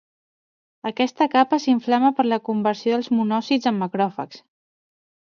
Aquesta 0.89 1.25
capa 1.33 1.59
s'inflama 1.65 2.09
per 2.19 2.25
la 2.29 2.39
conversió 2.49 2.95
dels 2.95 3.09
monòcits 3.17 3.69
en 3.73 3.77
macròfags. 3.83 4.41